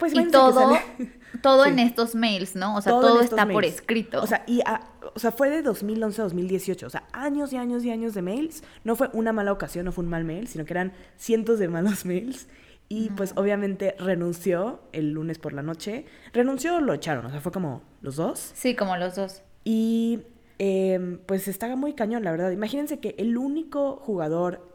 [0.00, 0.72] Pues y todo,
[1.42, 1.70] todo Sí.
[1.70, 2.74] en estos mails, ¿no?
[2.76, 4.20] O sea, Todo está por escrito.
[4.22, 4.80] O sea, y a-
[5.14, 6.86] o sea, fue de 2011 a 2018.
[6.86, 8.64] O sea, años y años y años de mails.
[8.82, 11.68] No fue una mala ocasión, no fue un mal mail, sino que eran cientos de
[11.68, 12.48] malos mails.
[12.88, 16.06] Y pues obviamente renunció el lunes por la noche.
[16.32, 18.50] Renunció o lo echaron, o sea, fue como los dos.
[18.54, 19.42] sí, como los dos.
[19.62, 20.20] Y
[20.58, 22.50] em, pues está muy cañón, la verdad.
[22.50, 24.66] Imagínense que el único jugador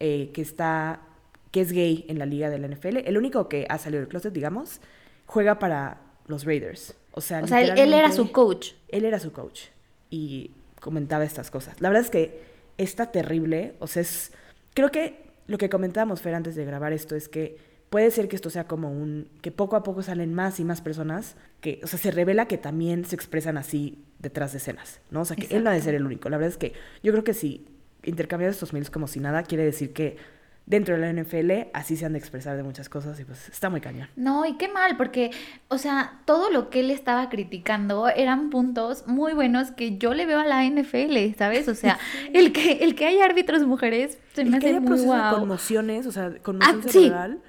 [0.00, 1.02] eh, que está,
[1.50, 4.08] que es gay en la liga de la NFL, el único que ha salido del
[4.08, 4.80] closet, digamos,
[5.26, 6.94] juega para los Raiders.
[7.12, 8.72] O sea, O sea, él, él era su coach.
[8.88, 9.62] él era su coach
[10.10, 11.80] y comentaba estas cosas.
[11.80, 12.42] La verdad es que
[12.76, 14.32] está terrible, o sea, es
[14.74, 17.56] creo que lo que comentábamos Fer antes de grabar esto es que
[17.90, 20.80] puede ser que esto sea como un que poco a poco salen más y más
[20.82, 25.22] personas que, o sea, se revela que también se expresan así detrás de escenas, ¿no?
[25.22, 26.28] O sea, que él no ha de ser el único.
[26.28, 27.66] La verdad es que yo creo que si
[28.04, 30.16] intercambiar estos mails como si nada quiere decir que
[30.68, 33.70] dentro de la NFL así se han de expresar de muchas cosas y pues está
[33.70, 34.08] muy cañón.
[34.16, 35.30] No, y qué mal, porque,
[35.68, 40.26] o sea, todo lo que él estaba criticando eran puntos muy buenos que yo le
[40.26, 41.68] veo a la NFL, ¿sabes?
[41.68, 41.98] O sea,
[42.34, 45.12] el que el que haya árbitros mujeres se El me que hace haya muy proceso
[45.12, 45.38] de guau.
[45.40, 46.90] conmociones, o sea, conmoción Ah, sí.
[47.00, 47.40] cerebral.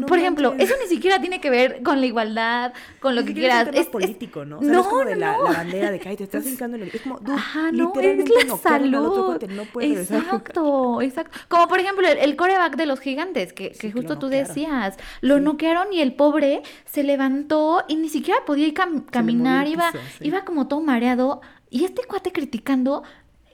[0.00, 3.28] No Por ejemplo, eso ni siquiera tiene que ver con la igualdad, con lo Ni
[3.28, 3.68] que quieras.
[3.68, 4.58] Es Es- político, ¿no?
[4.58, 5.44] O sea, no, no, es como de no, la, no.
[5.44, 6.88] la bandera de que ay, te estás hincando en el.
[6.94, 9.42] Es como, Ajá, no, es la otro salud.
[9.50, 10.40] no puede regresar a jugar.
[10.40, 11.38] exacto, exacto.
[11.48, 14.18] Como por ejemplo el, el coreback de los gigantes, que, Sí, que que justo lo
[14.18, 14.96] tú decías.
[15.20, 15.42] Lo Sí.
[15.42, 19.90] noquearon y el pobre se levantó y ni siquiera podía ir cam- caminar, el iba,
[19.92, 20.26] piso, sí.
[20.26, 21.40] iba como todo mareado.
[21.70, 23.02] Y este cuate criticando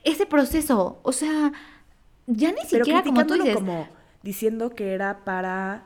[0.05, 0.99] ese proceso.
[1.03, 1.53] O sea,
[2.27, 3.55] ya ni Pero siquiera como tú dices.
[3.55, 3.89] como
[4.23, 5.85] diciendo que era para,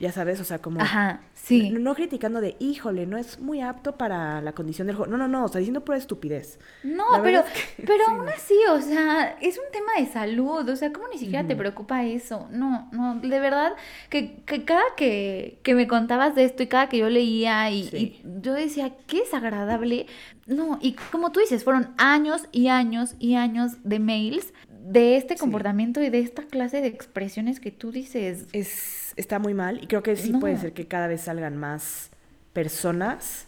[0.00, 0.80] ya sabes, o sea, como.
[0.80, 1.70] Ajá, sí.
[1.70, 5.10] No, no criticando de, híjole, no es muy apto para la condición del juego.
[5.10, 6.58] No, no, no, o sea, diciendo pura estupidez.
[6.82, 8.30] No, pero, verdad es que- pero sí, aún no.
[8.32, 12.04] así, o sea, es un tema de salud, o sea, ¿cómo ni siquiera te preocupa
[12.04, 12.48] eso?
[12.50, 13.72] No, no, de verdad,
[14.10, 17.84] que, que cada que, que me contabas de esto y cada que yo leía y,
[17.84, 17.96] Sí.
[17.96, 20.06] y yo decía, qué desagradable.
[20.46, 24.54] No, y como tú dices, fueron años y años y años de mails
[24.92, 25.40] de este Sí.
[25.40, 28.46] comportamiento y de esta clase de expresiones que tú dices.
[28.52, 30.40] Es, está muy mal y creo que sí No.
[30.40, 32.10] puede ser que cada vez salgan más
[32.52, 33.46] personas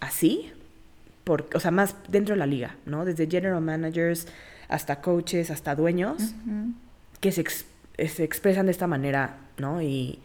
[0.00, 0.50] así,
[1.24, 3.04] por, o sea, más dentro de la liga, ¿no?
[3.04, 4.26] Desde general managers
[4.68, 6.34] hasta coaches, hasta dueños,
[7.20, 7.66] que se, ex-
[7.98, 9.80] eh, se expresan de esta manera, ¿no?
[9.82, 10.18] Y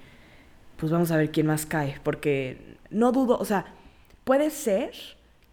[0.78, 3.66] pues vamos a ver quién más cae, porque no dudo, o sea,
[4.24, 4.92] puede ser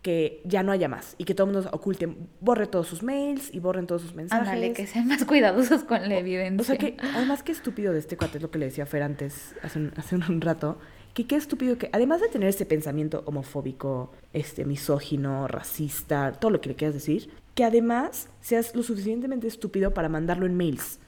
[0.04, 3.48] que ya no haya más y que todo el mundo oculte, borre todos sus mails
[3.54, 4.48] y borren todos sus mensajes.
[4.48, 6.60] Ándale, que sean más cuidadosos con la evidencia.
[6.60, 9.02] O sea que, además, qué estúpido de este cuate, es lo que le decía Fer
[9.02, 10.78] antes, hace un, hace un rato,
[11.14, 16.60] que qué estúpido que, además de tener ese pensamiento homofóbico, este, misógino, racista, todo lo
[16.60, 21.00] que le quieras decir, que además seas lo suficientemente estúpido para mandarlo en mails.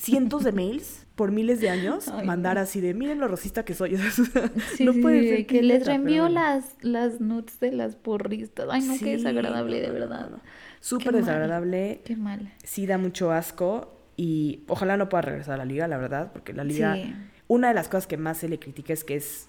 [0.00, 3.74] Cientos de mails por miles de años, Ay, mandar así de, miren lo racista que
[3.74, 3.96] soy.
[4.76, 6.40] Sí, no puede sí, ser que les pero reenvió bueno.
[6.40, 8.66] las, las nudes de las porristas.
[8.70, 10.30] Ay, no, Sí, qué desagradable, de verdad.
[10.30, 10.40] no.
[10.80, 12.00] Súper desagradable.
[12.04, 12.50] Qué mal.
[12.64, 16.52] sí da mucho asco y ojalá no pueda regresar a la liga, la verdad, porque
[16.54, 17.14] la liga, Sí.
[17.48, 19.48] una de las cosas que más se le critica es que es,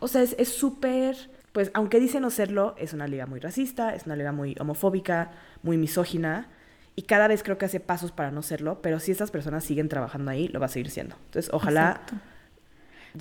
[0.00, 1.16] o sea, es es súper,
[1.52, 5.30] pues aunque dice no serlo, es una liga muy racista, es una liga muy homofóbica,
[5.62, 6.48] muy misógina,
[7.00, 9.88] y cada vez creo que hace pasos para no serlo, pero si estas personas siguen
[9.88, 11.16] trabajando ahí, lo va a seguir siendo.
[11.16, 12.02] Entonces, ojalá...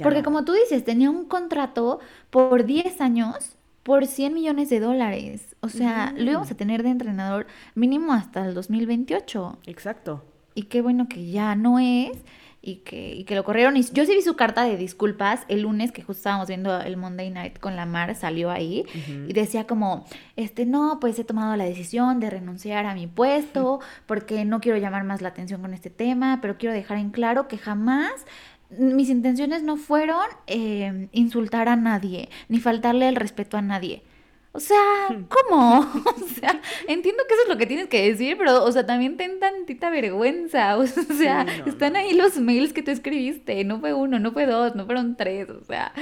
[0.03, 0.25] Porque no.
[0.25, 5.55] como tú dices, tenía un contrato por 10 años por 100 millones de dólares.
[5.61, 9.59] O sea, lo íbamos a tener de entrenador mínimo hasta el 2028.
[9.67, 10.25] Exacto.
[10.55, 12.17] Y qué bueno que ya no es.
[12.61, 13.77] Y que, y que lo corrieron.
[13.77, 16.97] Y yo sí vi su carta de disculpas el lunes que justo estábamos viendo el
[16.97, 18.85] Monday Night con la Mar, salió ahí
[19.27, 23.79] y decía como, este, no, pues he tomado la decisión de renunciar a mi puesto
[24.05, 27.47] porque no quiero llamar más la atención con este tema, pero quiero dejar en claro
[27.47, 28.11] que jamás
[28.77, 34.03] mis intenciones no fueron eh, insultar a nadie, ni faltarle el respeto a nadie.
[34.51, 34.77] O sea,
[35.29, 35.79] ¿cómo?
[36.05, 39.17] O sea, entiendo que eso es lo que tienes que decir, pero, o sea, también
[39.17, 40.77] ten tantita vergüenza.
[40.77, 41.99] O sea, Sí, no, están no.
[41.99, 43.63] ahí los mails que tú escribiste.
[43.63, 45.49] No fue uno, no fue dos, no fueron tres.
[45.49, 45.93] O sea,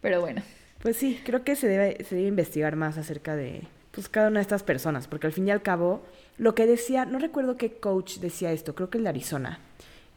[0.00, 0.42] pero bueno.
[0.82, 4.40] Pues sí, creo que se debe, se debe investigar más acerca de pues, cada una
[4.40, 6.02] de estas personas, porque al fin y al cabo,
[6.36, 9.60] lo que decía, no recuerdo qué coach decía esto, creo que el de Arizona,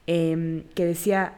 [0.08, 1.34] em, que decía,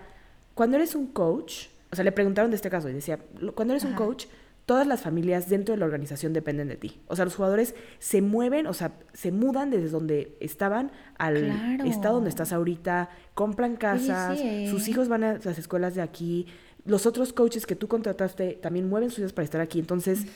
[0.56, 3.74] cuando eres un coach, o sea, le preguntaron de este caso y decía, "Lo- cuando
[3.74, 4.26] eres un coach,
[4.70, 7.02] todas las familias dentro de la organización dependen de ti.
[7.08, 11.86] O sea, los jugadores se mueven, o sea, se mudan desde donde estaban al Claro.
[11.86, 14.68] estado donde estás ahorita, compran casas, sí, ¿eh?
[14.70, 16.46] sus hijos van a las escuelas de aquí,
[16.86, 19.80] los otros coaches que tú contrataste también mueven sus vidas para estar aquí.
[19.80, 20.28] Entonces,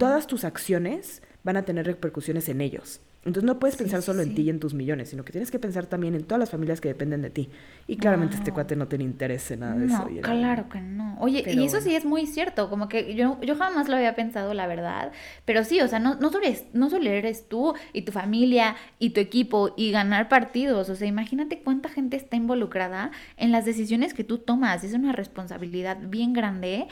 [0.00, 3.00] todas tus acciones van a tener repercusiones en ellos.
[3.24, 5.32] Entonces, no puedes Sí, pensar sí, solo en ti y en tus millones, sino que
[5.32, 7.50] tienes que pensar también en todas las familias que dependen de ti.
[7.86, 10.08] Y claramente este cuate no tiene interés en nada de No, eso.
[10.08, 11.18] era- claro que no.
[11.20, 14.14] Oye, Pero y eso sí es muy cierto, como que yo, yo jamás lo había
[14.14, 15.12] pensado, la verdad,
[15.44, 18.76] pero sí, o sea, no, no, solo eres, no solo eres tú y tu familia
[18.98, 23.66] y tu equipo y ganar partidos, o sea, imagínate cuánta gente está involucrada en las
[23.66, 26.88] decisiones que tú tomas, es una responsabilidad bien grande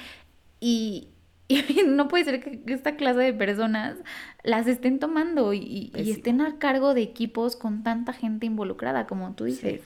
[0.61, 1.08] y,
[1.68, 3.96] y no puede ser que esta clase de personas
[4.42, 6.16] las estén tomando y, Pésimo.
[6.16, 9.52] estén a cargo de equipos con tanta gente involucrada, como tú Sí.
[9.52, 9.80] dices.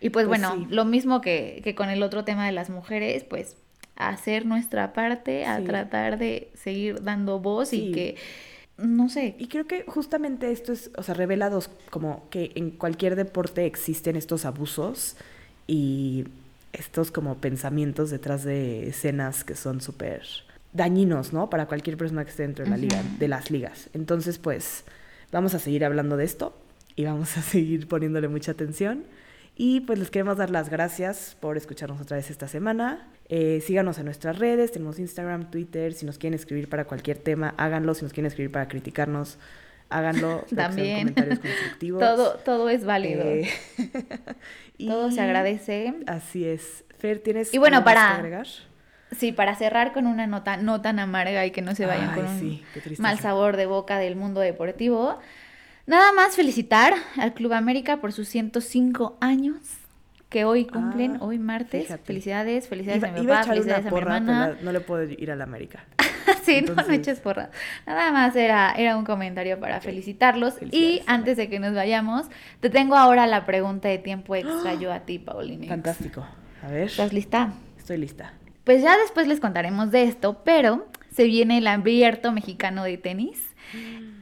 [0.00, 0.66] Y pues, Pues bueno, sí.
[0.74, 3.56] lo mismo que, que con el otro tema de las mujeres, pues
[3.94, 5.64] hacer nuestra parte, a Sí.
[5.64, 8.16] tratar de seguir dando voz y que,
[8.78, 12.70] no sé, Y creo que justamente esto es, o sea, revela dos, como que en
[12.70, 15.16] cualquier deporte existen estos abusos
[15.68, 16.24] y
[16.72, 20.22] estos como pensamientos detrás de escenas que son súper
[20.72, 21.50] dañinos, ¿no?
[21.50, 23.90] Para cualquier persona que esté dentro de la liga, de las ligas.
[23.92, 24.84] Entonces, pues,
[25.30, 26.56] vamos a seguir hablando de esto
[26.96, 29.04] y vamos a seguir poniéndole mucha atención.
[29.54, 33.06] Y pues les queremos dar las gracias por escucharnos otra vez esta semana.
[33.28, 35.92] Eh, síganos en nuestras redes, tenemos Instagram, Twitter.
[35.92, 37.94] Si nos quieren escribir para cualquier tema, háganlo.
[37.94, 39.38] Si nos quieren escribir para criticarnos,
[39.90, 40.46] háganlo.
[40.56, 41.00] También.
[41.00, 42.00] comentarios constructivos.
[42.00, 43.24] todo, todo es válido.
[43.24, 43.46] Eh,
[44.78, 45.94] todo se agradece.
[46.06, 46.84] Así es.
[46.98, 48.46] Fer, ¿tienes Y bueno, para- que agregar?
[49.16, 52.16] Sí, para cerrar con una nota no tan amarga y que no se vayan Ay,
[52.22, 52.64] con un sí,
[52.98, 55.18] mal sabor de boca del mundo deportivo.
[55.86, 59.56] Nada más felicitar al Club América por sus 105 años
[60.28, 61.82] que hoy cumplen, Ah, hoy martes.
[61.84, 62.04] fíjate.
[62.04, 64.48] Felicidades, felicidades Iba, a mi papá, felicidades a mi hermana.
[64.48, 65.84] la- no le puedo ir a la América.
[66.44, 67.50] Sí, no, no eches porra.
[67.86, 70.54] Nada más era, era un comentario para felicitarlos.
[70.72, 72.26] Y antes de que nos vayamos,
[72.60, 75.66] te tengo ahora la pregunta de tiempo extra yo a ti, Paulina.
[75.68, 76.24] Fantástico.
[76.64, 77.52] A ver, ¿Estás lista?
[77.78, 78.32] estoy lista.
[78.64, 83.52] Pues ya después les contaremos de esto, pero se viene el abierto mexicano de tenis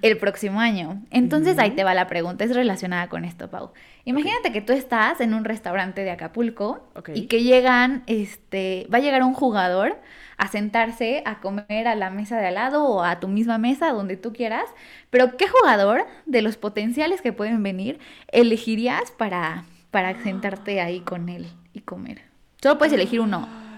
[0.03, 1.03] el próximo año.
[1.11, 3.73] Entonces ahí te va la pregunta, es relacionada con esto, Pau.
[4.05, 9.01] Imagínate que tú estás en un restaurante de Acapulco y que llegan, este, va a
[9.03, 10.01] llegar un jugador
[10.39, 13.93] a sentarse a comer a la mesa de al lado o a tu misma mesa,
[13.93, 14.65] donde tú quieras,
[15.11, 17.99] pero ¿qué jugador de los potenciales que pueden venir
[18.29, 22.23] elegirías para, para sentarte ahí con él y comer?
[22.63, 23.70] Solo puedes elegir uno.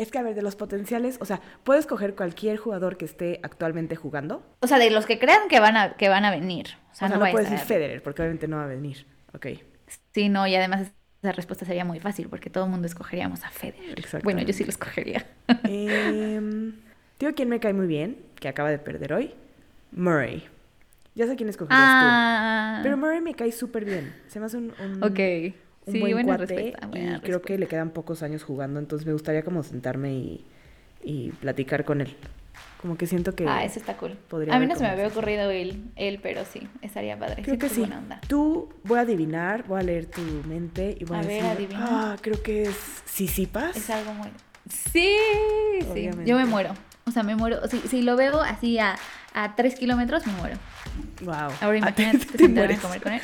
[0.00, 3.38] Es que a ver, de los potenciales, o sea, puedes coger cualquier jugador que esté
[3.42, 4.42] actualmente jugando.
[4.60, 6.68] O sea, de los que crean que van a, que van a venir.
[6.88, 9.06] O O sea, no, vayas puedes decir Federer, porque obviamente no va a venir.
[9.34, 9.46] Ok.
[10.14, 10.90] Sí, no, y además
[11.22, 14.02] esa respuesta sería muy fácil porque todo el mundo escogeríamos a Federer.
[14.22, 15.26] Bueno, yo sí lo escogería.
[15.64, 16.72] Em,
[17.18, 19.34] digo quién me cae muy bien, que acaba de perder hoy.
[19.92, 20.48] Murray.
[21.14, 22.84] Ya sé quién escogerías Ah, tú.
[22.84, 24.14] Pero Murray me cae súper bien.
[24.28, 25.54] Se me hace un, un, ok.
[25.86, 26.88] Un Sí, buen buena cuate respuesta.
[26.98, 30.44] y creo que le quedan pocos años jugando, entonces me gustaría como sentarme y,
[31.02, 32.14] y platicar con él.
[32.80, 33.46] Como que siento que...
[33.46, 34.12] Ah, eso está cool.
[34.28, 37.42] podría A mí no se me había ocurrido él, él, pero sí, estaría padre.
[37.42, 37.80] Creo que sí.
[37.80, 38.20] buena onda.
[38.26, 41.50] Tú voy a adivinar, voy a leer tu mente y voy a, A ver, decir,
[41.50, 41.86] adivina.
[42.12, 43.76] ah, creo que es Sisipas.
[43.76, 44.28] Es algo muy...
[44.68, 45.14] Sí,
[45.94, 46.08] sí.
[46.24, 46.72] Yo me muero.
[47.06, 47.66] O sea, me muero.
[47.68, 48.96] Si, si lo veo así a,
[49.34, 50.56] a tres kilómetros, me muero.
[51.22, 51.50] Wow.
[51.60, 53.20] Ahora imagínate te sentarme a comer con él.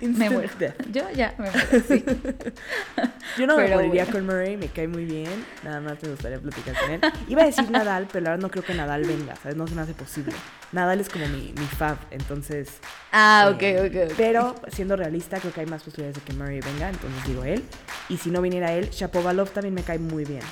[0.00, 0.50] Me muero.
[0.58, 0.74] death.
[0.92, 2.04] Yo ya me muero, sí.
[3.38, 4.12] Yo no me Pero moriría bueno.
[4.18, 5.44] con Murray, me cae muy bien.
[5.62, 7.00] Nada más me gustaría platicar con él.
[7.28, 9.56] Iba a decir Nadal, pero la verdad no creo que Nadal venga, ¿sabes?
[9.56, 10.32] No se me hace posible.
[10.72, 12.78] Nadal es como mi, mi fab, entonces.
[13.12, 14.14] Ah, eh, ok, ok.
[14.16, 17.62] Pero siendo realista, creo que hay más posibilidades de que Murray venga, entonces digo él.
[18.08, 20.42] Y si no viniera él, Shapovalov también me cae muy bien.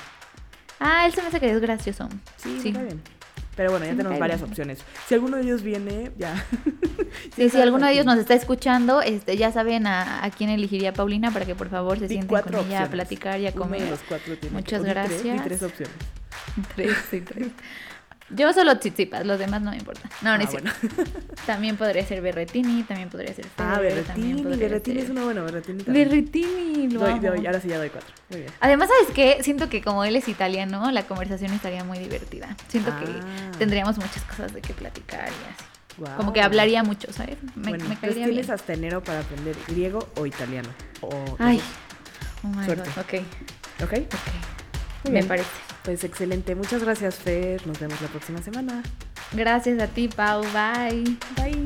[0.79, 2.07] Ah, él se me hace que es gracioso.
[2.37, 2.69] Sí, Sí.
[2.71, 3.01] me cae bien.
[3.57, 4.79] Pero bueno, ya tenemos varias opciones.
[5.07, 6.45] Si alguno de ellos viene, ya.
[7.35, 10.93] Sí, si alguno de ellos nos está escuchando, este, ya saben a, a quién elegiría
[10.93, 13.69] Paulina para que por favor se sienten con ella a platicar y a Uno de
[13.77, 13.89] comer.
[13.89, 15.43] los cuatro tiene Muchas di tres- gracias.
[15.43, 15.95] tres opciones.
[16.75, 17.47] Tres, sí, tres.
[18.29, 20.11] Yo solo tsitsipas, los demás no me importan.
[20.21, 20.69] No, no Ah, es cierto.
[21.45, 24.43] También podría ser Berretini, también podría ser Ah, Berretini.
[24.43, 26.09] Berretini ser- es una buena, Berretini también.
[26.09, 27.21] Berretini, lo Doy, amo.
[27.21, 28.13] doy, ahora sí ya doy cuatro.
[28.29, 28.51] Muy bien.
[28.59, 29.41] Además, ¿sabes qué?
[29.43, 32.55] Siento que como él es italiano, la conversación estaría muy divertida.
[32.67, 32.99] Siento Ah.
[32.99, 35.65] que tendríamos muchas cosas de qué platicar y así.
[35.97, 36.17] Guau.
[36.17, 37.37] Como que hablaría mucho, ¿sabes?
[37.55, 38.51] Me, bueno, me caería tienes bien.
[38.51, 40.69] hasta enero para aprender griego o italiano.
[41.01, 41.09] O
[41.39, 41.61] Ay,
[42.43, 42.89] oh my Suerte.
[42.93, 43.93] God, ok, ¿Ok?
[44.13, 44.56] ok.
[45.03, 45.27] Muy Me bien.
[45.27, 45.49] parece.
[45.83, 46.55] Pues excelente.
[46.55, 47.65] Muchas gracias, Fer.
[47.65, 48.83] Nos vemos la próxima semana.
[49.31, 50.41] Gracias a ti, Pau.
[50.53, 51.17] Bye.
[51.35, 51.65] Bye.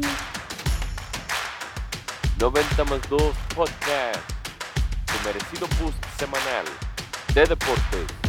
[2.40, 3.22] 90 más 2
[3.56, 4.20] Podcast,
[5.06, 6.66] tu merecido boost semanal
[7.36, 8.21] de deportes.